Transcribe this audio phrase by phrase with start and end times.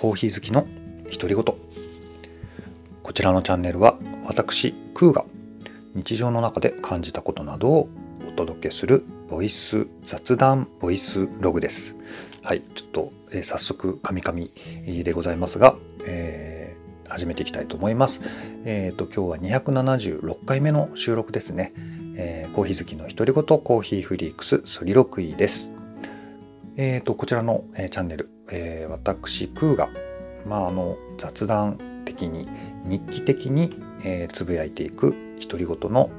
[0.00, 0.66] コーヒー好きの
[1.12, 1.44] 独り言。
[3.02, 5.26] こちらのチャンネルは私クーが
[5.94, 7.88] 日常の中で感じたことなどを
[8.26, 11.96] お届けするボイス雑談ボイスログです。
[12.42, 14.50] はいちょっと、えー、早速カミカミ
[14.86, 15.76] でございますが、
[16.06, 18.22] えー、始めていきたいと思います。
[18.64, 21.74] えっ、ー、と今日は276回目の収録ですね、
[22.16, 25.72] えー、コーヒー好きの独り言コーヒーフリークスソリロクイです。
[26.78, 29.88] えっ、とこちらの、えチャンネルえー、私クーが、
[30.46, 32.48] まあ、あの雑談的に
[32.84, 33.70] 日記的に、
[34.04, 36.10] えー、つぶやいていく独り言の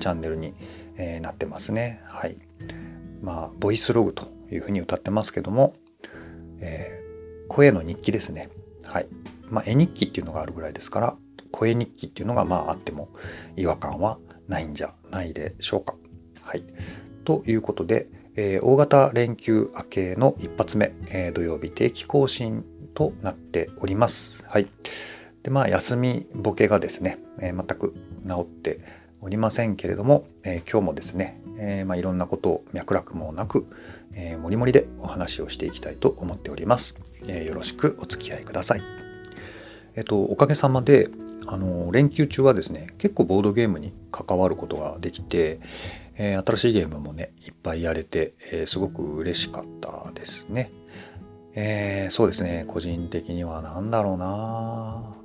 [0.00, 0.54] チャンネルに、
[0.96, 2.02] えー、なってますね。
[2.06, 2.36] はい。
[3.22, 5.74] まあ、ボイスログというふうに歌ってますけども、
[6.60, 8.50] えー、声の日記ですね。
[8.84, 9.08] はい。
[9.48, 11.16] まあ、絵日記っていうのがあるぐらいですから、
[11.52, 13.08] 声日記っていうのがまああっても
[13.56, 14.18] 違和感は
[14.48, 15.94] ないんじゃないでしょうか。
[16.42, 16.62] はい。
[17.24, 24.44] ということで、えー、大型連休明けの一発目、えー、土曜日定期更新となっております。
[24.46, 24.68] はい。
[25.42, 27.94] で、まあ、休みボケがですね、えー、全く
[28.28, 28.80] 治って
[29.22, 33.66] おりませんけれども、え今日もですね、えまあ、いろんなことを脈絡もなく、
[34.12, 36.96] えもりもりでお話をしていきたいと思っております。
[37.26, 38.82] えよろしくお付き合いください。
[39.96, 41.08] えっと、おかげさまで、
[41.46, 45.58] あの、連休中はですね、結構ボードゲームに関わることができて、
[46.18, 50.70] えー、新しいゲームもね、いっぱいやれて、えー、すごく嬉しかったですね。
[51.54, 55.16] えー、そうですね、個人的には何だろうな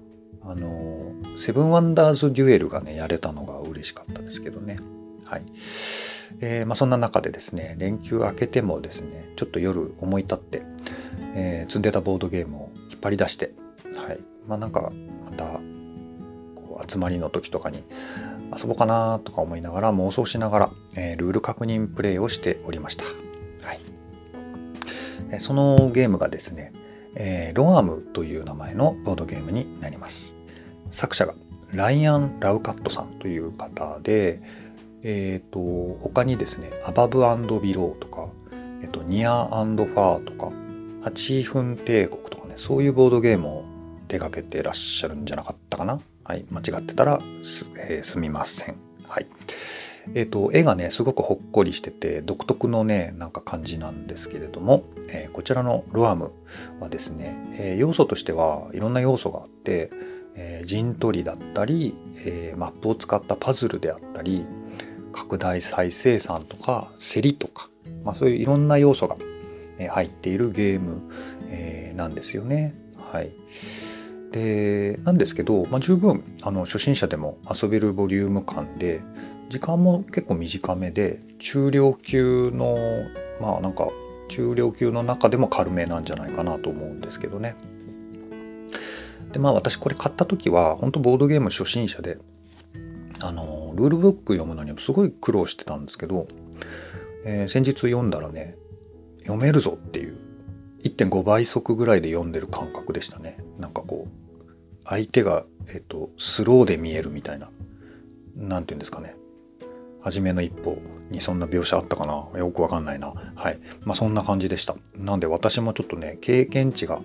[0.44, 4.78] あの、セブンワンダーズデュエルがね、やれたのが嬉しかったですけどね。
[5.26, 5.44] はい。
[6.40, 10.64] えー、まあ、そんな中でですね、連休明けてもですね、ちょっと夜思い立って、
[11.36, 13.54] えー、積んでたボードゲームを引っ張り出して、
[13.96, 14.20] はい。
[14.48, 14.92] まあなんか、
[15.26, 15.46] また、
[16.56, 17.84] こう集まりの時とかに、
[18.58, 23.06] 遊ぼうかなとか思いながら妄想しながら、えー、ルール確認プレイをしておりました。
[23.06, 23.80] はい、
[25.32, 26.74] えそのゲームがですね、
[27.16, 30.36] えー、ロアムという名前のボードゲームになります。
[30.92, 31.34] 作者が
[31.74, 34.42] ライアン・ラウカットさんという方で、
[35.04, 37.20] えっ、ー、と、他にですね、アバブ
[37.60, 38.28] ビローとか、
[38.82, 40.52] えっ、ー、と、ニアファーとか、
[41.04, 43.64] 8分帝国とかね、そういうボードゲームを
[44.08, 46.00] 手掛けてらっしゃるんじゃなかったかな。
[46.32, 48.76] はい、間違ってたらす,、えー、すみません。
[49.06, 49.28] はい。
[50.14, 56.32] え、ー、と、絵がね、すごくほっこりしてて、独特のね、なんか感じなんですけれども、えー、こちらのロアム
[56.80, 59.92] はですね、えー、要素としてはいろんな要素があって、
[60.34, 61.94] え陣取りだったり、
[62.26, 64.46] えマップを使ったパズルであったり、
[65.12, 67.68] 拡大再生産とか、競りとか、
[68.06, 69.18] まあそういういろんな要素が
[69.90, 71.02] 入っているゲーム、
[71.50, 72.74] えなんですよね。
[73.12, 73.32] はい。
[74.32, 79.02] でなんですけど、まあ、十分あの初心者でも遊べるボリューム感で
[79.50, 82.78] 時間も結構短めで中量級の
[83.42, 83.90] まあなんか
[84.30, 87.56] 中量級の中でも軽めなんじゃないかなと思うんですけどね。
[89.34, 92.18] でまあ私これ買った時は本当ボードゲーム初心者で
[93.22, 96.28] あのルールブック読むのにすごい苦労してたんですけど、
[97.26, 98.56] えー、先日読んだらね
[99.24, 100.18] 読めるぞっていう
[100.84, 103.38] 1.5倍速ぐらいで読んでる感覚でしたね。
[104.92, 107.50] 相手が、えっと、スローで見えるみたいな、
[108.36, 109.16] なんていうんですかね。
[110.02, 110.80] 初めの一歩
[111.10, 113.14] にそんな描写あったかなよくわかんないな。
[113.36, 113.60] はい。
[113.86, 114.76] まあそんな感じでした。
[114.98, 117.00] なんで私もちょっとね、経験値が、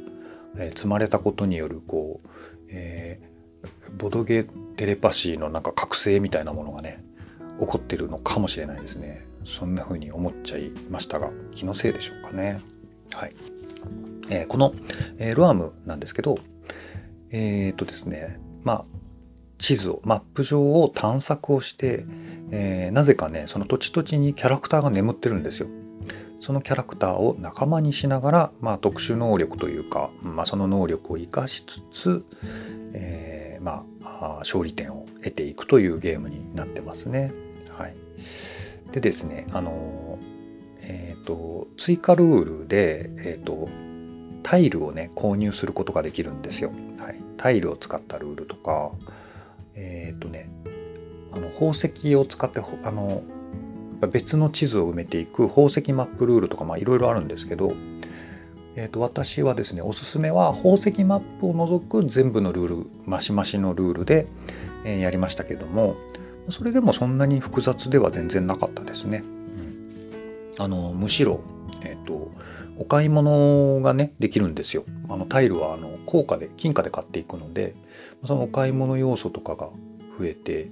[0.56, 2.28] えー、積まれたことによる、こう、
[2.70, 7.04] えー、ボドゲテレパシーのなんか覚醒みたいなものがね、
[7.60, 9.24] 起こってるのかもしれないですね。
[9.44, 12.60] そんな風に思っちゃいましたが、気のせいでしょうかね。
[13.14, 13.36] はい。
[14.28, 14.74] えー、この、
[15.18, 16.36] えー、ロアムなんですけど、
[17.30, 18.84] えっ、とですね、まあ、
[19.58, 22.04] 地図を、マップ上を探索をして、
[22.50, 25.68] えー、なぜかね、その土地土地にキャラクターが眠ってるんですよ。
[26.40, 32.26] そのキャラクターを仲間にしながら、まあ、特殊能力というか、まあ、その能力を生かしつつ、
[32.92, 37.32] えー、まあ、勝利点を得ていくというゲームになってますね。
[37.70, 37.96] はい。
[38.92, 40.18] でですね、あの、
[40.82, 43.68] え、ー、と、追加ルールで、え、ー、と、
[44.42, 46.70] タイルをね、購入することができるんですよ。
[47.36, 48.92] タイルを使ったルールとか、
[49.74, 50.50] えっ、ー、とね、
[51.32, 53.22] あの宝石を使って、あの、
[54.12, 57.72] 別の地図を埋めていく宝石マップルールとか、いろいろあるんですけど、
[58.76, 64.26] えー、と私はですねおすすめは宝石マップを除く全部のルールマシマシのルールで、
[64.84, 65.96] えー、やりましたけども
[66.50, 69.24] それでもそんなに複雑では全然なかったですね。
[69.24, 71.40] うん、あのむしろ、
[71.82, 72.30] えっ、ー、と
[72.78, 74.84] お買い物がねできるんですよ。
[75.08, 77.74] あのタイルはあの高価で金貨で買っていくので
[78.24, 79.68] そのお買い物要素とかが
[80.18, 80.68] 増えて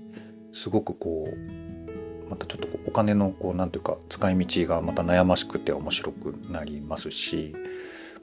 [0.52, 7.54] すごくこうまたちょっとお金のこうなんていうか使い道がまた悩ましくて面白くなりますし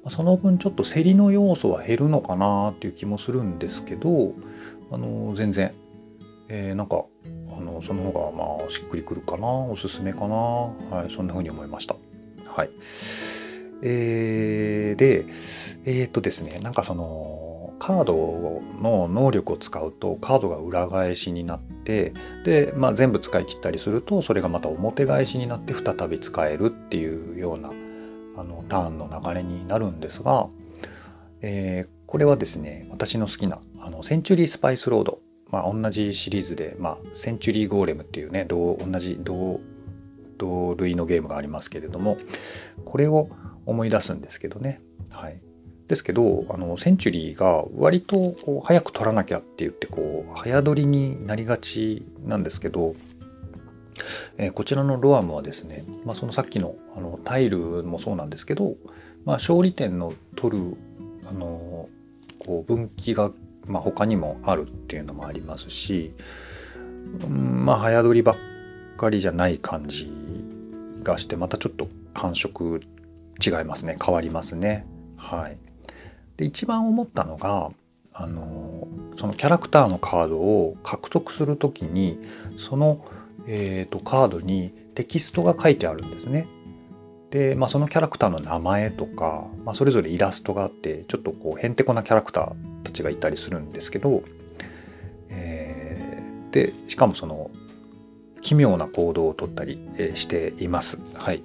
[0.09, 4.33] その分ちょっと競りの要素は減るのかなっていう気もするんですけど
[4.91, 5.73] あの全然、
[6.47, 7.03] えー、なんか
[7.55, 11.95] あのその方がまあしっくりくるかなおすすめかなはいそんな風に思いました
[12.47, 12.69] はい
[13.83, 15.25] えー、で
[15.85, 22.13] えー、っとですねなんかそのカードの能力を使うとカードが裏返しになって
[22.45, 27.71] で、まあ、全部使い切ったりするとそれがまた表返しになって再び使えるっていうような
[28.37, 30.47] あのターンの流れになるんですが、
[31.41, 35.19] えー、これはですね私の好きなあのセンチュリースパイスロード、
[35.49, 39.59] まあ、同じシリーズで、まあ、センチュリーゴーレムっていうね同同じ同
[40.37, 42.17] 同類のゲームがありますけれども
[42.85, 43.29] これを
[43.65, 44.81] 思い出すんですけどね。
[45.09, 45.39] はい、
[45.87, 52.95] ですけどあのセンチュリーが割とこう早く取らなきゃって言ってこう早取りになりがちなんですけど
[54.37, 58.75] えー、こちらのロアムはですね、まあ、そのさっきのあのタイルもそうなんですけど、
[59.25, 60.77] まあ、勝利点の取る
[61.27, 61.89] あの
[62.39, 63.31] こう分岐が、
[63.67, 66.13] まあ、他にもあるっていうのもありますし、
[67.23, 68.35] うん、まあ早取りばっ
[68.97, 70.11] かりじゃない感じ
[71.03, 72.81] がしてまたちょっと感触
[73.45, 74.85] 違いますね変わりますね。
[75.17, 75.57] はい、
[76.37, 77.71] で一番思ったのが
[78.13, 82.19] あのそのキャラクターのカードを獲得する時に
[82.57, 83.05] その
[83.47, 86.47] えーと、カードにテキストが書いてあるんですね。
[87.31, 92.53] で、まあ、そのキャラクターの名前とか、まあ、それぞれイラストがあってちょっとこうへんてこなキャラクター
[92.83, 94.23] たちがいたりするんですけど、
[95.29, 97.49] えー、でしかもその
[98.41, 99.79] 奇妙な行動をとったり
[100.15, 100.97] しています。
[101.15, 101.41] はい、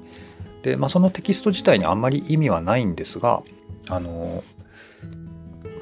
[0.66, 3.42] で、まあ、そのテキスト自体にあんまり意味はないんですが
[3.88, 4.42] あの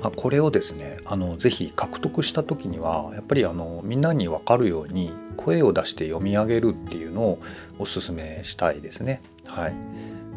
[0.03, 7.39] まあ、これをですねあのぜひ獲得した時にはやっぱりあのみんなに分かるように声を出して読み上げるっていうのを
[7.79, 9.23] おすすめしたいですね。
[9.47, 9.75] はい、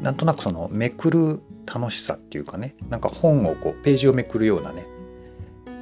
[0.02, 4.86] なんとなくそのめくる楽しさっていうかねなんか本をこうページをめくるようなね、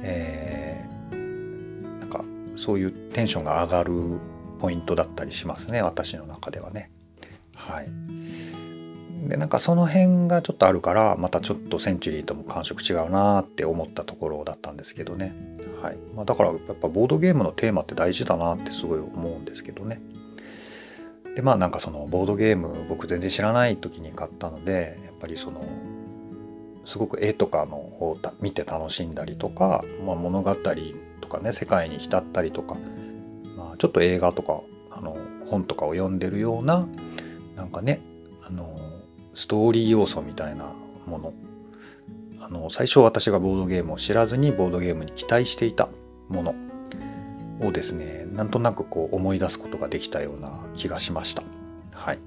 [0.02, 2.24] えー、なんか
[2.56, 3.92] そういうテンションが上がる
[4.58, 6.90] ポイントだったりしますね私の中ではね。
[7.54, 7.88] はい、
[9.28, 15.34] でなんかその辺がちょっとあるからまたちょっとセンチュリーとも感触違うなって思ったところだったんですけどね、
[15.82, 15.96] はい。
[16.14, 20.00] まあ、だからやっぱボードゲームのテーマって大事だなってすごい思うんですけどね。
[21.34, 25.66] でまあなんかそのボードゲーム僕全然知らない時に買ったのでやっぱりその
[26.86, 30.54] すごく絵とかのを見て楽しんだりとか、まあ、物語
[31.20, 32.76] とかね世界に浸ったりとか、
[33.56, 35.18] まあ、ちょっと映画とかあの
[35.50, 36.86] 本とかを読んでるような
[37.54, 38.00] なんかね
[38.46, 38.75] あの
[39.36, 40.72] ストーリー要素みたいな
[41.06, 41.32] もの
[42.40, 45.88] あの最初私がボードゲームを知らずにボードゲームに期待していた
[46.28, 46.54] もの
[47.60, 51.42] をですねなんとなくこう思い出すことができたような気がしました。
[51.92, 52.18] はい、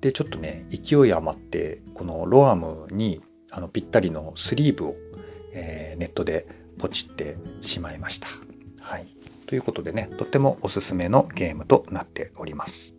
[0.00, 4.96] でちょっとね勢い余ってこのロアムにあのぴったりのスリーブを、
[5.52, 6.46] えー、ネットで
[6.78, 8.28] ポチってしまいました。
[8.80, 9.08] はい、
[9.46, 12.94] ということでねとってもおすすめのゲームとなっております。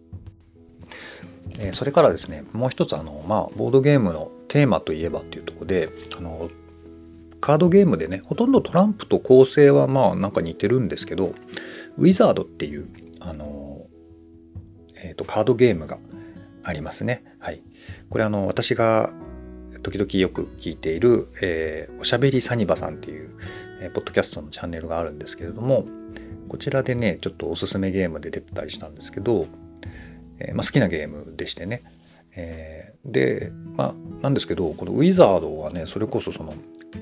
[1.59, 6.49] えそれからですねもう一つあの、まあ、ボードゲームのテーマといえばっていうとこであの
[7.41, 11.33] カードゲームでねほとんどトランプと構成はまあなんか似てるんですけど
[11.97, 12.87] ウィザードっていう
[13.19, 13.85] あの、
[14.95, 15.97] えーと、カードゲームが
[16.63, 17.23] ありますね。
[17.39, 17.61] はい、
[18.09, 19.11] これあの私が
[19.83, 23.29] 時々よく聞いている、えー、おしゃべりサニバさんっていう、
[23.81, 25.85] えー、ポッドキャストのチャンネルがあるんですけれども
[26.49, 29.45] こちらでねちょっとおすすめゲームで出てたりしたんですけど
[30.39, 31.83] えー、まあ、好きなゲームでしてね。
[32.35, 36.53] えー、で、まあ、なんですけど、このウィザードはね、それこそその、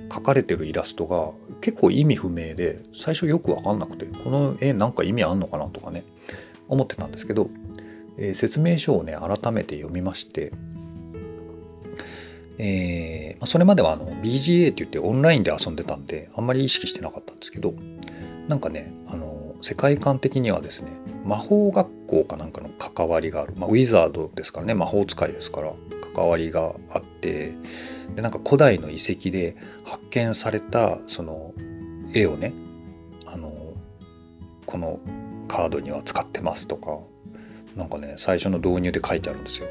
[0.10, 6.04] 描かれてるイラストが結構意味不明で、最初よくわかんなくて、この絵なんか意味あんのかなとかね、
[6.68, 7.50] 思ってたんですけど、
[8.18, 10.52] えー、説明書をね、改めて読みまして、
[12.58, 17.74] えー、まあ、それまではあの BGA って言ってオンラインで遊んでたんで、あんまり意識してなかったんですけど、
[18.48, 20.90] なんかね、あの、世界観的にはですね、
[21.26, 25.74] 魔法学校かなんかの関わりがある、まあ、ウィザードですからね魔法使いですから
[26.14, 27.54] 関わりがあって
[28.16, 31.54] でなんか古代の遺跡で発見されたその
[32.14, 32.54] 絵をね
[33.26, 33.52] あの
[34.66, 35.00] この
[35.48, 37.00] カードには使ってますとか
[37.76, 39.68] なんかね最初の導入で書いてあるんですよ。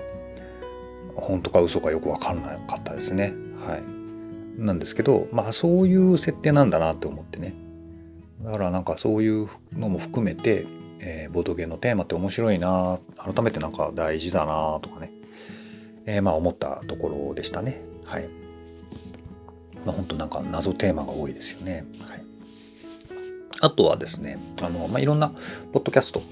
[1.15, 3.35] 本当か嘘かよく分かんなかったですね。
[3.67, 3.83] はい。
[4.59, 7.55] なんですけどまあそういう設定なんだなって思ってね。
[8.45, 10.67] だからなんかそういうのも含めて
[11.03, 15.11] えー、ボードゲーのテーマって面白いな改めてなんか大事だなとかね、
[16.07, 17.83] えー、まあ思ったところでしたね。
[18.05, 18.29] はい。
[19.85, 21.85] まあ本当なんか謎テーマが多いですよね。
[22.09, 22.25] はい。
[23.61, 25.33] あとはですねあの、まあ、いろんな
[25.73, 26.23] ポッドキャスト、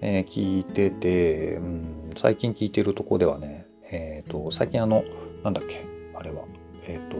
[0.00, 5.04] えー、聞いてて、うん、最近聞いてるとこではねえっ、と最近あの
[5.42, 6.44] なんだっけあれは。
[6.86, 7.16] えっ、と、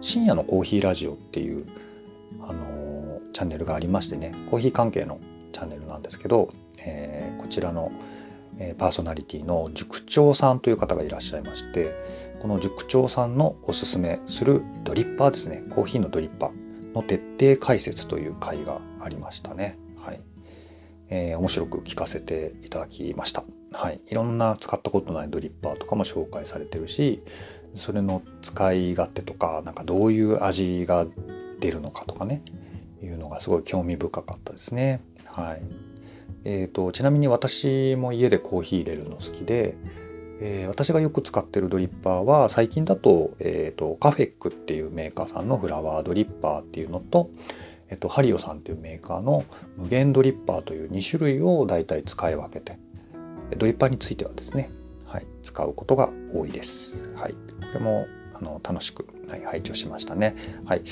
[0.00, 1.66] 深夜のコーヒーラジオっていう、
[2.40, 5.18] あの、チャンネルがありましてね、コーヒー関係の
[5.52, 6.52] チャンネルなんですけど、
[6.84, 7.92] えー、こちらの、
[8.58, 11.94] えパーソナリティの塾長さんという方がいらっしゃいまして、
[12.42, 19.78] この塾長さんのおすすめするドリッパーですね、コーヒーのドリッパーの徹底解説という回がありましたね。
[19.98, 20.20] はい。
[21.08, 23.44] えー、面白く聞かせていただきました。
[23.72, 24.00] はい。
[24.08, 27.22] いろんな使ったことないドリッパーとかも紹介されてるし、
[27.74, 31.06] それの使い勝手とか、なんかどういう味が
[31.60, 32.42] 出るのかとかね、
[33.02, 35.00] いうのがすごい興味深かったですね。
[35.32, 35.62] はい。
[36.44, 39.76] えーと、ちなみに私も家でコーヒー入れるの好きで、
[40.40, 47.30] えー、私がよく使ってるドリッパーは最近だと,、えーと、カフェックっていうメーカーさんのフラワードリッパーっていうのと,、
[47.88, 49.44] えーと、ハリオさんっていうメーカーの
[49.76, 52.76] 無限ドリッパーという2種類を大体使い分けて
[53.56, 54.68] ドリッパーについてはですね、
[55.06, 57.08] はい、使うことが多いです。
[57.14, 57.38] はい、こ
[57.74, 60.34] れもあの楽しく、はい、配置をしましたね。
[60.64, 60.82] はい。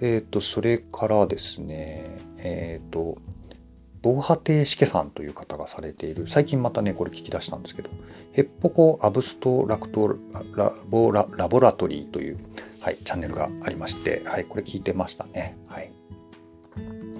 [0.00, 3.16] えっ、ー、と、それからですね、えっ、ー、と、
[4.02, 7.90] 防波堤しけさんという方がされている、最近またね、これ聞き出したんですけど、
[8.32, 10.16] ヘッポコアブストラクト
[10.54, 12.38] ラボララボラトリーという、
[12.80, 15.56] はい、チャンネルがありまして、はい、これ聞いてましたね。
[15.68, 15.92] はい。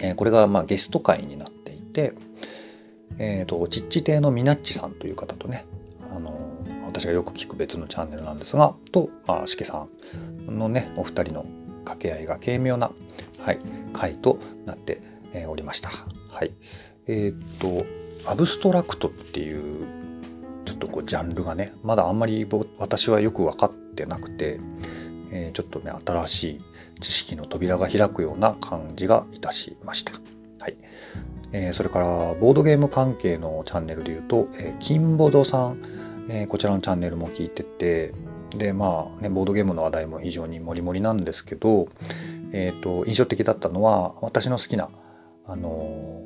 [0.01, 2.15] えー、これが、まあ、ゲスト会になっていて、
[3.19, 5.67] えっ、ー、と、ちっち亭のミナッチさんという方とね、
[6.15, 6.35] あの
[6.87, 9.87] 私がよく聞く別のチャンネルなんですが、と、まあ、しけさ
[10.49, 11.47] んのね、お二人の
[11.85, 12.91] 掛け合いが軽妙な、
[13.39, 13.59] はい、
[13.93, 15.01] 回となって
[15.49, 15.91] おりました。
[16.33, 16.53] はい。
[17.07, 19.87] えっ、と、アブストラクトっていう
[20.65, 22.47] ちょっとこうジャンルがね、まだあんまり
[22.79, 24.59] 私はよく分かってなくて、
[25.31, 26.61] えー、ちょっとね、新しい
[27.01, 30.13] 知識の扉が開くような感じがいたしました。
[30.61, 30.77] はい。
[31.53, 35.77] えー、それから、ボードゲーム関係のチャンネルで言うと、えー、キンボドさん、
[36.29, 38.15] えー、こちらのチャンネルも聞いてて、
[38.57, 41.89] で、まあね、ボードゲームの話題も非常にモリモリなんですけど、
[42.53, 44.89] えっ、と、印象的だったのは、私の好きな、
[45.47, 46.23] あの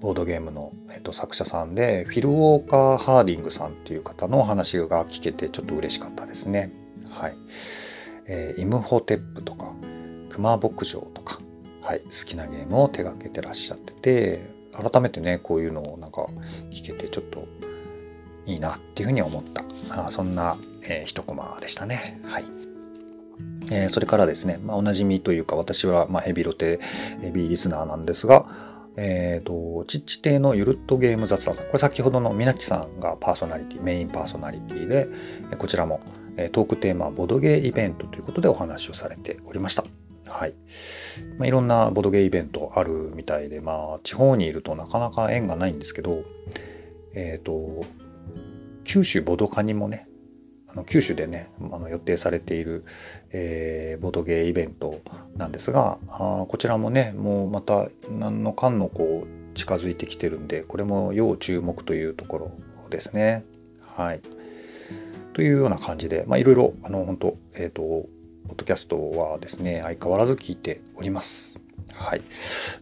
[0.00, 6.70] ボードゲームの、えっと、作者さんでフィル・ウォーカー・ハーディングさんっていう方のお話が聞けてちょっと嬉しかったですね。
[7.10, 7.36] はい。
[8.26, 9.72] えー、イムホテップとか
[10.30, 11.40] クマ牧場とか、
[11.80, 16.26] はい、好きなゲームを手がけてらっしゃってて改めてねこういうのをなんか
[16.70, 17.46] 聞けてちょっと
[18.44, 22.20] いいなっていうふうに思ったあそんな、えー、一コマでしたね。
[22.24, 22.44] はい。
[23.70, 26.80] えー、それからですね、まあ、おなじみというか私はまヘビロテ
[27.20, 28.46] ヘビーリスナーなんですが、
[28.96, 31.56] えっ、ー、と、チッチ亭のゆるっとゲーム雑談。
[31.56, 35.08] これ先ほどのみなちさんがパーソナリティ、メインパーソナリティで、
[35.58, 36.00] こちらも
[36.52, 39.84] トークテーマ、ボドゲイベントということでお話をされておりました。
[40.26, 40.54] はい。
[41.38, 46.24] まあ、いろんなボドゲイベントあるみたいで、まあ、地方にいるとなかなか縁がないんですけど、
[47.14, 47.84] えっ、ー、と、
[48.84, 50.08] 九州ボドカにもね、
[50.68, 52.84] あの九州でねあの予定されている、
[53.32, 55.00] えー、ボードゲーイベント
[55.36, 62.50] なんですがあこちらもねもうまた何のかんのこう近づいてきてるんでこれも要注目というところ
[62.90, 63.44] ですね。
[63.96, 64.20] はい、
[65.32, 71.58] というような感じで、いろいろあの本当えっ、ー、とポッドキャストはですね相変わらず聞いております。
[71.94, 72.20] はい。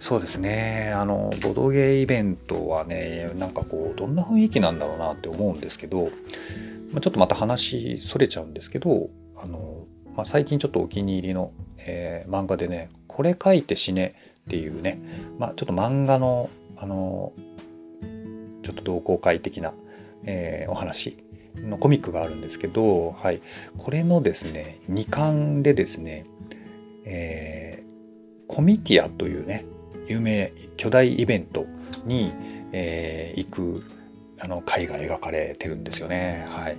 [0.00, 0.92] そうですね。
[0.92, 6.10] あの、ボドゲイベントはね、なんかこう、どんな雰囲気なんだろうなって思うんですけど、
[6.94, 9.86] まあ、ちょっとまた話それちゃうんですけどあの、
[10.16, 14.14] まあ、最近ちょっとお気に入りの、えー、漫画でね「これ書いて死ね」
[14.46, 14.98] っていうね、
[15.38, 17.32] まあ、ちょっと漫画のあの
[18.62, 19.74] ちょっと同好会的な、
[20.24, 21.18] えー、お話
[21.56, 23.40] のコミックがあるんですけど、はい、
[23.78, 26.24] これのですね2巻でですね、
[27.04, 29.64] えー、コミティアというね
[30.06, 31.66] 有名巨大イベント
[32.04, 32.32] に、
[32.72, 33.84] えー、行く
[34.40, 36.46] あの絵が描かれてるんですよね。
[36.50, 36.76] はい、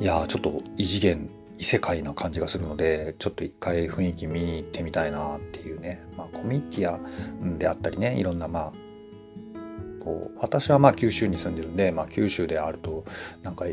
[0.00, 6.98] いやちょっと異次元異世界な感じがするのでちょっと一回雰囲気見に行ってみたいなっていうね、まあ、コミティア
[7.58, 8.72] であったりねいろんなまあ
[10.04, 13.04] こう私はまあ九州に住んでるんで、まあ、九州であると
[13.42, 13.66] なんか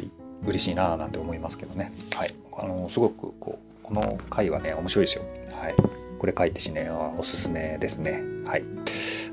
[0.44, 5.24] 嬉しいななんて思いますけどね、はい、あのすごくこうこの回はね面白いですよ。
[5.60, 5.76] はい、
[6.18, 8.22] これ書いてしねおすすめですね。
[8.46, 8.64] はい、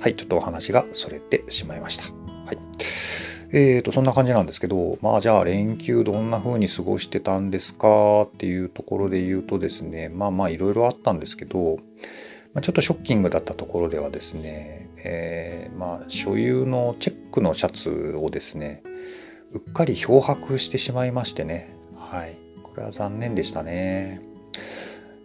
[0.00, 2.04] はい、ちょっとお話がそれてしまいました。
[2.04, 2.58] はい。
[3.50, 11.78] えーと、そんな感じなんですけど、まあじゃあ連休どんな風に過ごしてたんですかっていうところで言うとですね、まあまあいろいろあったんですけど、
[12.52, 18.82] ま、ちょっとショッキングだったところではですね、えー、まあ所有のチェックのシャツをですね、
[19.52, 22.36] うっかり漂白してしまいましてね、はい。
[22.62, 24.20] これは残念でしたね。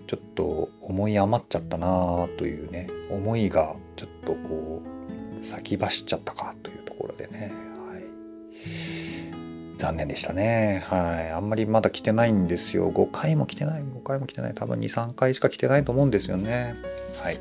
[0.08, 4.82] ちょっと思い余っちゃったなというね、思いがちょっとこ
[5.40, 7.52] う、先走っちゃったかというところでね、
[9.84, 10.86] 残念でしたね。
[10.88, 11.32] はい。
[11.32, 12.90] あんまりまだ来てないんですよ。
[12.90, 14.54] 5回も来てない、5回も来てない。
[14.54, 16.76] 多分2、3回しか来てないと思うんですよね。
[17.22, 17.38] はい。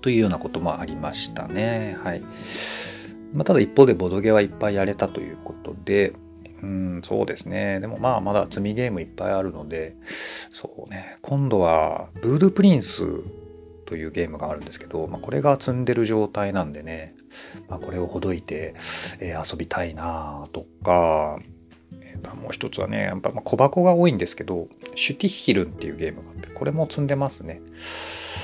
[0.00, 1.98] というようなこともありましたね。
[2.02, 2.22] はい。
[3.34, 6.14] まあ、ただ一方でボドゲはいっぱいやれたということで、
[6.62, 7.80] うん、そうですね。
[7.80, 9.94] でもまあまだ積みゲームいっぱいあるので、
[10.50, 11.18] そうね。
[11.20, 13.02] 今度は、ブードゥプリンス
[13.84, 17.14] というゲームがあるんですけど、まあ、これが積んでる状態なんでね、
[17.68, 18.74] まあ、これをほどいて、
[19.20, 21.38] えー、遊びたいなとか、
[22.00, 27.60] えー、もう一つはね、やっぱま小箱が多いんですけど、シュティッヒルンっていうゲームがあって、これも積んでますね。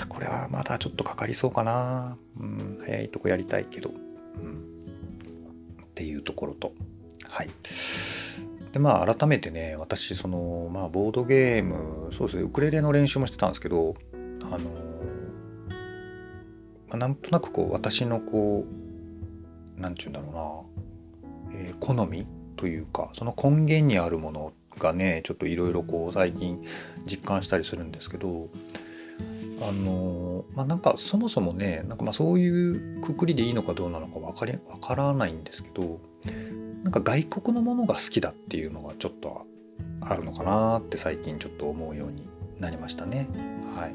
[0.08, 2.16] これはまだちょっとかかりそうかな。
[2.38, 3.90] うん、早いとこやりたいけど。
[3.90, 3.92] う
[4.38, 4.62] ん、
[5.84, 6.72] っていうところと。
[7.28, 7.50] はい。
[8.72, 14.16] でまあ改めてね私そのまあボードゲームそうですねウクレレの練習もしてたんですけどあ
[14.48, 14.58] の、
[16.88, 18.81] まあ、なんとなくこう私のこう
[19.82, 20.68] なんて言うんだろ
[21.52, 26.64] うな、えー、好みというかその根源にあるものがねちょっといろいろこう最近
[27.04, 28.48] 実感したりするんですけど
[29.60, 36.00] あのまあなんかそもそもねなんかまあそういうくくりでいいのかどうなのか分かり分からないんですけど
[36.84, 39.46] なんか外国のものが好きだっていうのがちょっと
[40.00, 43.28] あるのかなって最近ちょっと思うようになりましたね。
[43.76, 43.94] はい。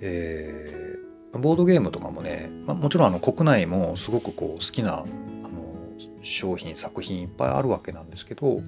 [0.00, 0.83] えー、
[1.38, 5.06] ボードゲームとかもね、まあ、もちろんあの国内もすごくこう好きなあの
[6.22, 8.60] 商品作品いっぱいあるわけなんですけどや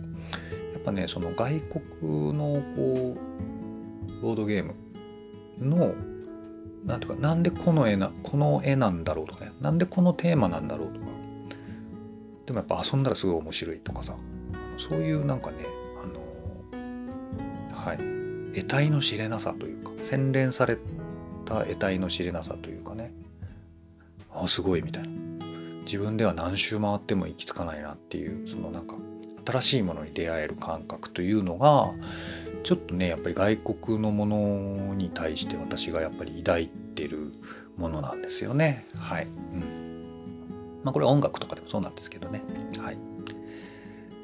[0.78, 4.74] っぱねその外国のこうボードゲーム
[5.60, 5.94] の
[6.84, 11.06] なんていうかなんでこの絵なこの絵なんだろうとかねなんでこのテーマなんだろうとか
[12.46, 14.14] でもやっぱ遊んだらすごい面白いとかさ
[14.88, 15.66] そういうなんかね
[16.02, 17.98] あのはい
[18.54, 20.78] 得体の知れなさというか洗練され
[21.46, 23.12] た得体の知れなさというかね
[24.34, 25.08] あすごいみたいな
[25.84, 28.94] 自分では何周回っても行き着かないなっていうそのなんか
[29.46, 31.90] 新しいものに出会える感覚というのが
[32.64, 37.32] ちょっとねやっぱり外国のものに対して私がやっぱり抱いてる
[37.76, 39.86] ものなんですよねはい、うん
[40.86, 42.42] まあ、これ音楽とかでもそうなんですけどね。
[42.78, 42.98] はい。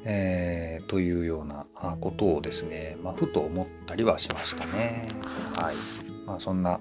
[0.05, 1.65] えー、というような
[1.99, 5.09] ことをですね、まあ、ふと思ったりはしましたね。
[5.57, 5.75] はい。
[6.25, 6.79] まあ、そんな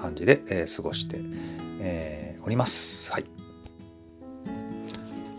[0.00, 1.20] 感じで、えー、過ごして、
[1.80, 3.12] えー、おります。
[3.12, 3.24] はい。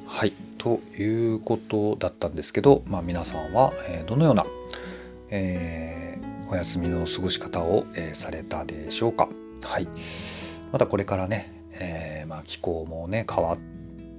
[0.07, 0.33] はい。
[0.57, 4.45] ということだったんですけど、まあ、皆さんは、えー、どのような、
[5.29, 9.27] えー、お休みの過ごし方を、えー、されたでしょうか。
[9.61, 9.87] はい。
[10.71, 13.57] またこれからね、えー、まあ、気候もね変わっ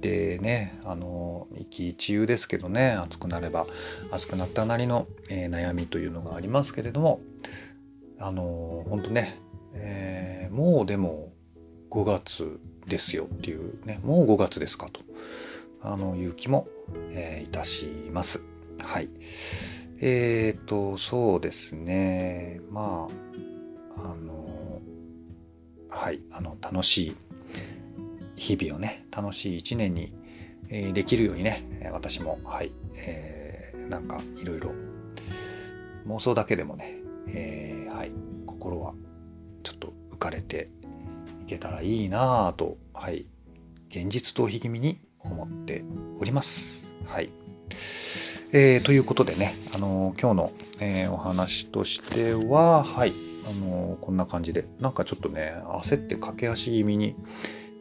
[0.01, 3.65] てねあの一喜一憂ですけどね暑くなれば
[4.11, 7.21] 暑くなったなりの、えー、悩みというのがありますけれども
[8.19, 9.39] あの本当ね、
[9.73, 10.12] えー、
[10.53, 11.33] もうでも
[11.89, 13.99] 5月ですよっていうね。
[14.03, 15.01] もう5月ですかと。
[15.81, 16.67] あのいう気も、
[17.11, 18.43] えー、いたします。
[18.79, 19.09] はい。
[19.99, 22.61] えっ、ー、とそうですね。
[22.71, 23.07] ま
[23.97, 24.79] ああの
[25.89, 26.21] はい。
[26.31, 27.15] あの楽しい
[28.35, 30.13] 日々をね楽しい一年に、
[30.69, 34.71] えできるようにね私もはい、えー、なんかいろいろ
[36.07, 38.11] 妄想だけでもね、えー、はい。
[38.45, 38.93] 心は
[40.23, 40.69] かれて
[41.43, 43.25] いけたらいいなぁとはい
[43.89, 45.83] 現実逃避気味に思って
[46.19, 46.87] おります。
[47.05, 47.29] はい。
[48.51, 53.13] えー、ということでね、あのー、今日の、えー、お話としては、はい、
[53.45, 57.15] あのこんな感じで、なんかちょっとね、焦って駆け足気味に、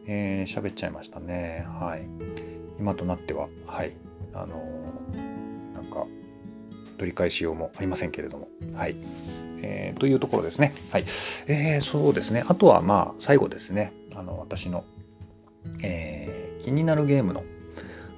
[0.07, 1.66] えー、喋っちゃいましたね。
[1.81, 2.02] はい。
[2.78, 3.94] 今となっては、はい。
[4.35, 4.62] あの、
[5.74, 6.07] なんか、
[6.98, 8.96] 取り返しようもありませんけれども、はい。
[9.62, 10.75] えー、というところですね。
[10.90, 11.05] はい。
[11.46, 12.44] えー、そうですね。
[12.48, 13.92] あとは、まあ、最後ですね。
[14.14, 14.85] あの、私の、
[15.83, 17.44] えー、気になるゲームの、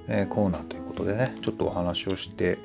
[0.07, 2.57] えー、コーナーということでね、ちょっとお話をして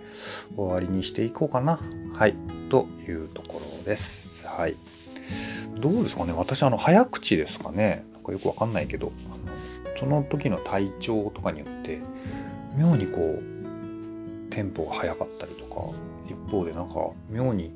[0.57, 1.79] 終わりにしていこうかな。
[2.15, 2.35] はい。
[2.71, 4.47] というところです。
[4.47, 4.77] はい。
[5.77, 8.05] どうですかね私、あの、早口ですかね。
[8.21, 12.01] なんかよくわかんないけどあのその時の体調とかによって
[12.77, 15.83] 妙にこうテンポが速かったりとか
[16.27, 17.73] 一方でなんか妙に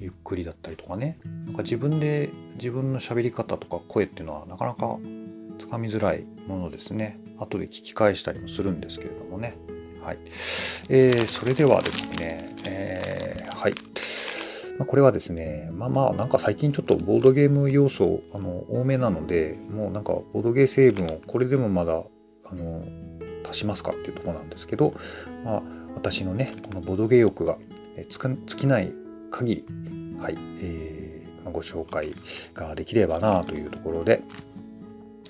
[0.00, 1.18] ゆっくりだったりとかね。
[1.46, 4.98] なんか自分で自分の喋り方とか声っていうのはなかなか
[5.58, 7.18] つかみづらいものですね。
[7.38, 9.56] 後で聞き返したりもするんですけれどもね。
[10.02, 10.18] はい、
[10.88, 13.74] えー、それではですね、えー、はい。
[14.78, 22.82] ま、これはですね、まあまあなんか最近ちょっとボードゲーム要素あの多めなので、もうなんかボードゲー成分をこれでもまだあの
[23.48, 24.94] 足しますかっていうとこなんですけど、
[25.44, 25.62] まあ、
[25.94, 27.58] 私のね、このボードゲー欲が
[28.08, 28.92] 尽きない
[29.30, 29.64] 限り、
[30.20, 32.14] はい、えー、ご紹介
[32.54, 34.22] ができればなというところで、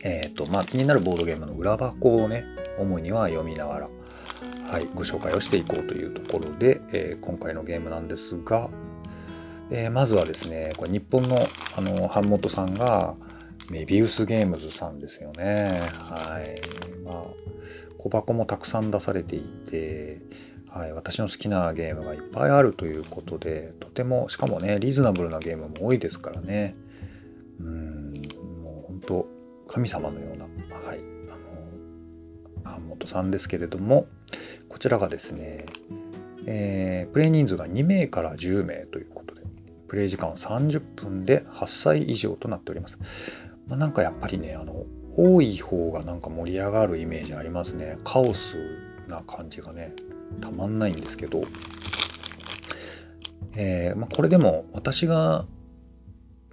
[0.03, 2.45] えっ、ー、と、まあ気になるボードゲームの裏箱をね、
[2.79, 3.89] 主には読みながら、
[4.71, 8.71] はい、ご紹介をしていこうというところで、えー、今回のゲームなんですが、
[9.71, 11.37] えー、まずはですねこれ日本の
[11.77, 13.15] あの版元さんが
[13.71, 15.81] メビウスゲームズさんですよね。
[16.01, 17.25] はいまあ、
[17.99, 20.21] 小箱もたくさん出されていて、
[20.79, 26.77] はい、私の好きなゲームがいっぱいあるということでとてもしかもねリーズナブルなゲームも多いですからね。
[27.59, 28.13] うん
[28.63, 29.27] もう本当
[29.67, 31.01] 神様のような、はい、
[32.65, 34.07] あの版元さんですけれども
[34.69, 35.67] こちらがですね、
[36.47, 39.43] えー、プレイ人数が2名から10名ということで
[39.89, 42.99] プレイ時間は30分で8歳以上となっております、
[43.67, 44.87] まあ、なんかやっぱりねあの
[45.17, 47.99] 多い方がなんか盛り上がるイメージありますね。
[48.05, 48.55] カオス
[49.09, 49.93] な感じがね。
[50.41, 51.45] たまんないんですけど、
[53.57, 55.45] えー、まあ、これでも私が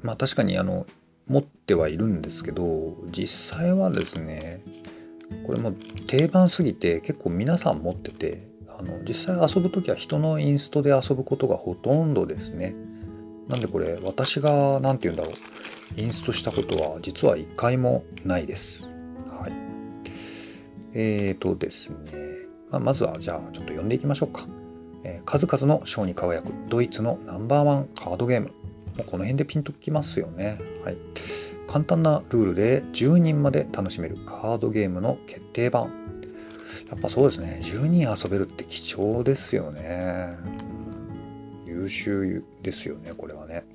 [0.01, 0.85] まあ確かにあの
[1.27, 4.61] 持ってはいるんですけど実際はですね
[5.45, 5.71] これも
[6.07, 12.75] 定番すぎて結構皆さん持っててあの実際遊ぶ時は人のインストで遊ぶことがほとんどですね。
[13.47, 18.87] なんでこれ私が何て言うんだろうインストしたことは実は一回もないです。
[19.29, 19.53] はい。
[20.93, 22.34] えーとですね。
[22.75, 24.45] まあ、まずはじゃあちょっと読んでいきましょうか、
[25.05, 28.47] えー、数々の賞に輝くドイツのナンバーワンカードゲーム。
[28.97, 30.59] もうこの辺でピンときますよね。
[30.83, 30.97] はい。
[31.67, 35.83] 簡単なルールで10人まで楽しめるカードゲームの決定版。
[36.89, 37.61] やっぱそうですね。
[37.63, 40.37] 10人遊べるって貴重ですよね、
[41.65, 43.65] 優秀ですよねこれはね、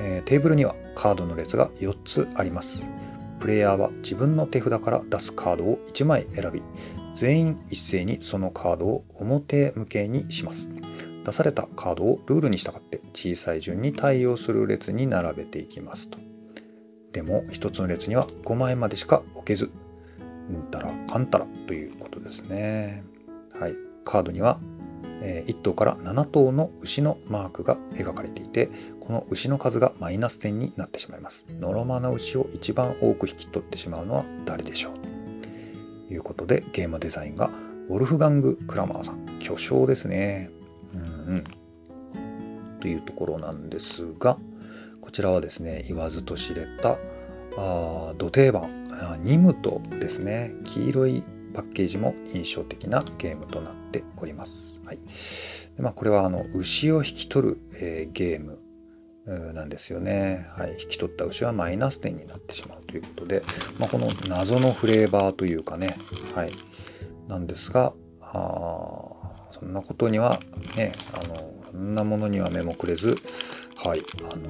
[0.00, 2.86] えー、テーブルにはカードの列が4つあります。
[3.40, 6.62] プレイヤーは自分の手札から出すカードを1枚選び
[7.14, 10.70] 全員一斉にそのカードを表向けにします。
[11.24, 16.18] 出されたカードをルールに従って小さい順に対応する列に並べていきますと。
[17.12, 19.70] でも一つの列には5枚までしか置けず
[20.48, 23.04] うんたらかんたらということですね。
[23.58, 23.74] はい。
[24.04, 24.58] カードには
[25.22, 28.70] 1頭から7頭の牛のマークが描かれていて
[29.00, 31.44] この牛の数がマイナス点になってしまいます。
[31.60, 35.09] ノロマな牛を一番多く引き取ってしまうのは誰でしょう
[36.10, 37.50] いうことでゲームデザインが
[37.88, 40.50] ウォルフガング・クラマーさん巨匠ですね。
[40.94, 41.04] うんう
[41.36, 41.44] ん。
[42.80, 44.38] というところなんですが
[45.00, 46.96] こちらはですね言わずと知れた
[47.56, 48.84] あ土定番
[49.22, 50.54] ニムトですね。
[50.64, 54.80] 黄色いパッケージも印象的なゲームとなっております。
[54.86, 54.98] はい。
[55.76, 58.58] でまあ、これはあの牛を引き取る、えー、ゲーム
[59.30, 60.72] なんですよね、はい。
[60.72, 63.42] 引き取った牛はマイナス点になってしまうということで、
[63.78, 65.96] まあ、この謎のフレーバーというかね、
[66.34, 66.52] はい、
[67.28, 68.32] なんですが、あ
[69.52, 70.40] そんなことには
[70.76, 73.16] ね、あのそんなものには目もくれず、
[73.76, 74.40] はい、あの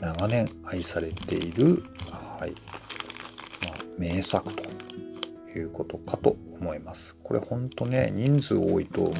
[0.00, 7.16] 長年愛されている、はいまあ、名作ということかと思います。
[7.22, 9.12] これほんとね、人数多いともう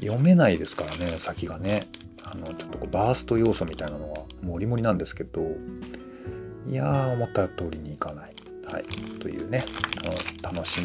[0.00, 1.86] 読めないですからね、先がね。
[2.30, 5.42] あの、ちょっとこうバースト要素みたいなのはもりもりなんですけど、
[6.66, 8.34] いやー、思った通りにいかない。
[8.70, 8.84] はい。
[9.18, 9.64] というね、
[10.42, 10.80] 楽し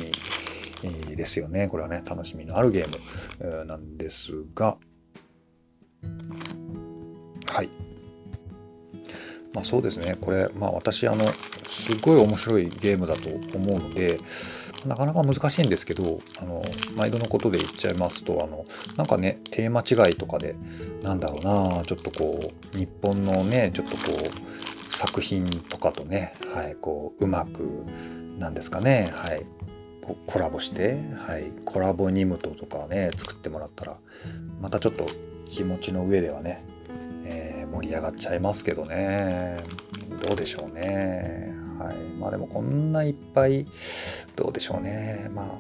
[0.81, 1.67] みですよね。
[1.67, 4.77] これはね、楽しみのあるゲームなんですが、
[7.45, 7.69] はい。
[9.53, 10.15] まあそうですね。
[10.19, 11.25] これ、まあ私、あの、
[11.67, 14.19] すごい面白いゲームだと思うので、
[14.85, 16.61] なかなか難しいんですけどあの
[16.95, 18.65] 毎度のことで言っちゃいますとあの
[18.97, 20.55] なんかねテーマ違いとかで
[21.01, 22.39] なんだろうなちょっとこ
[22.73, 27.85] う日本のねちょっとこう作品とかとね、はい、こううまく
[28.37, 29.45] なんですかね、はい、
[30.25, 33.97] コラボして、はい、コラボニムトとかね作ってもらったら
[34.61, 35.05] またちょっと
[35.45, 36.63] 気持ちの上ではね、
[37.25, 39.61] えー、盛り上がっちゃいますけどね。
[40.25, 41.62] どうでしょうね。
[41.83, 43.65] はい、まあでもこんないっぱい
[44.35, 45.29] どうでしょうね。
[45.33, 45.59] ま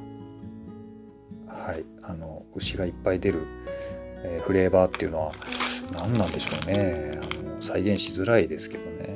[1.47, 1.85] あはい。
[2.01, 3.45] あの牛がいっぱい出る、
[4.23, 5.31] えー、フレーバーっていうのは
[5.93, 7.19] 何なんでしょうね。
[7.21, 9.07] あの再現しづらいですけどね、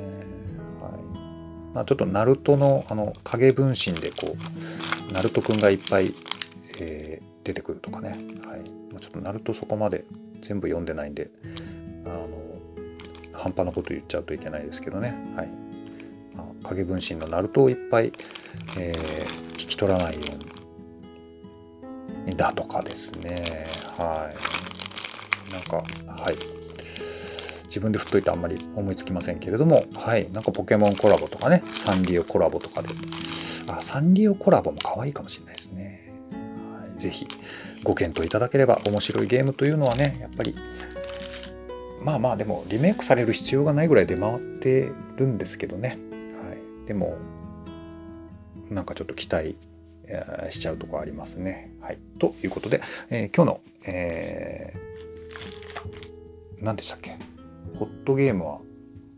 [0.80, 1.74] はい。
[1.74, 4.36] まあ、ちょっとナルトのあの影分身でこ
[5.10, 6.12] うナルトくんがいっぱい、
[6.80, 8.18] えー、出てくるとかね、はい。
[8.92, 10.04] まあ、ちょっとナルトそこまで
[10.40, 11.30] 全部読んでないんで
[12.06, 12.28] あの
[13.32, 15.14] 半端なこと言っちゃうといけないですけどね。
[15.36, 15.67] はい。
[16.62, 18.12] 影分身のナルトをいっぱい、
[18.78, 20.20] えー、引き取らないよ
[22.26, 23.36] うにだとかですね。
[23.96, 25.52] はい。
[25.52, 26.36] なんかはい。
[27.66, 30.30] 自分で振っといてあんまり思いつきませんけれどもはい。
[30.32, 32.88] なんかポケモンコラボとかねサンリオコラボとかで。
[33.68, 37.26] あサンリオコラボも可愛いかもしれないですね、はい、ぜひ
[37.84, 40.54] ご検討いただければ面白いゲームというのはねやっぱり
[42.02, 45.98] まあまあでもリメイクされる必要がないぐらい出回ってるんですけどね。
[46.88, 47.18] でも
[48.70, 49.56] なんかちょっと期待、
[50.50, 51.70] しちゃうとこありますね。
[51.82, 51.98] はい。
[52.18, 57.16] ということで、えー、今日の、えー、何でしたっけ？
[57.78, 58.60] ホットゲームは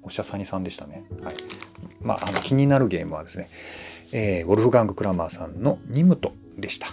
[0.03, 1.05] おしゃさにさんでしたね。
[1.23, 1.35] はい。
[2.01, 3.49] まあ、あの気になるゲームはですね、
[4.13, 6.89] えー、ウォルフガング・クラマーさんのニムトでした。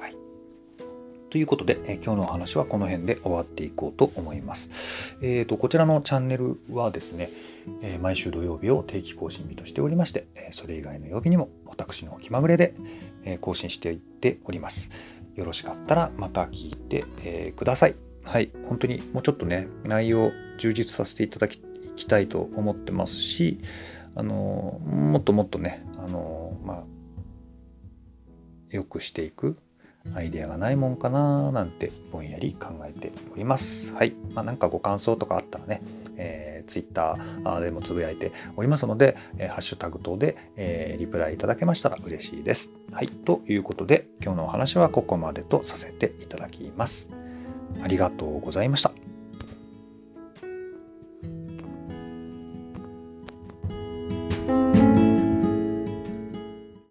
[0.00, 0.16] はい。
[1.30, 5.16] ということで、えー、今日のお話はこの辺で終わっていこうと思います。
[5.22, 7.28] えっ、ー、と、こちらのチャンネルはですね、
[7.82, 12.74] え毎週土曜日を定期更新日としておりまして、えそれ以外の曜日にも私の気まぐれで、
[13.24, 14.90] え更新していっております。
[15.34, 17.96] よろしかったらまた聞いて、えください。
[18.24, 21.60] はい、本当にもうちょっとね、内容充実させていただき
[22.06, 23.60] たいと思ってますし、
[24.16, 26.84] あのもっともっとね、あのまあ、
[28.74, 29.56] よくしていく
[30.14, 33.94] アイデアがないもんかななんてぼんやり考えております。
[33.94, 34.14] はい。
[34.34, 35.82] まあ、なんかご感想とかあったらね、
[36.16, 37.16] えー、Twitter
[37.60, 42.70] でもつぶやいておりますので、えー、ハッシュタグ等で、えー、リプライいただけましたら嬉しいです。
[42.92, 43.06] はい。
[43.06, 47.10] ということで、今日のお話はここまでとさせていただきます。
[47.82, 48.92] ありがとうございました。